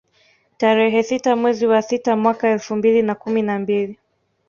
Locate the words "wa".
1.67-1.81